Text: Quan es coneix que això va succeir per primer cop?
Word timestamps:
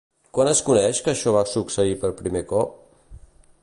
Quan 0.37 0.47
es 0.51 0.61
coneix 0.69 1.01
que 1.09 1.13
això 1.13 1.35
va 1.37 1.45
succeir 1.53 1.95
per 2.05 2.13
primer 2.23 2.47
cop? 2.55 2.77